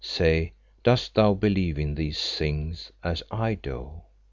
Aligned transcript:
Say, 0.03 0.53
dost 0.81 1.13
thou 1.13 1.35
believe 1.35 1.75
these 1.95 2.35
things, 2.35 2.91
as 3.03 3.21
I 3.29 3.53
do?" 3.53 4.01